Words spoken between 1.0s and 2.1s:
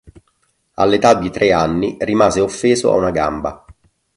di tre anni